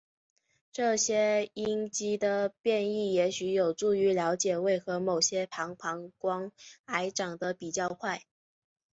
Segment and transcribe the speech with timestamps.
[0.71, 6.51] 这些因基的变异也许有助于了解为何某些膀膀胱
[6.85, 8.23] 癌长得比较快。